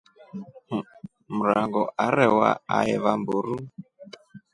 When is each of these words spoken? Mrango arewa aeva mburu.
Mrango 1.35 1.83
arewa 2.05 2.49
aeva 2.77 3.11
mburu. 3.21 3.55